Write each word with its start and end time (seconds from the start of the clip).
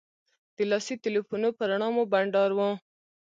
د 0.55 0.57
لاسي 0.69 0.95
تیلفونو 1.03 1.47
په 1.57 1.63
رڼا 1.69 1.89
مو 1.95 2.03
بنډار 2.11 2.51
و. 2.55 2.59